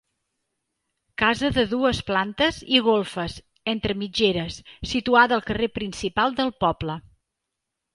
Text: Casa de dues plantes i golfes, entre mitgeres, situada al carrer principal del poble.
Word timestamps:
Casa 1.21 1.51
de 1.57 1.65
dues 1.73 1.99
plantes 2.07 2.63
i 2.79 2.83
golfes, 2.89 3.37
entre 3.77 3.99
mitgeres, 4.03 4.61
situada 4.97 5.41
al 5.41 5.49
carrer 5.53 5.75
principal 5.81 6.39
del 6.43 6.57
poble. 6.67 7.03